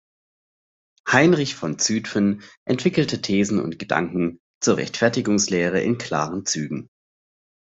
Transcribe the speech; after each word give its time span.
Heinrich 1.07 1.53
von 1.53 1.77
Zütphen 1.77 2.41
entwickelte 2.65 3.21
Thesen 3.21 3.59
und 3.61 3.77
Gedanken 3.77 4.39
zur 4.59 4.77
Rechtfertigungslehre 4.77 5.79
in 5.79 5.99
klaren 5.99 6.43
Zügen. 6.47 6.89